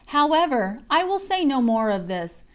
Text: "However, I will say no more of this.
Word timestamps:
"However, 0.07 0.79
I 0.89 1.03
will 1.03 1.19
say 1.19 1.45
no 1.45 1.61
more 1.61 1.91
of 1.91 2.07
this. 2.07 2.41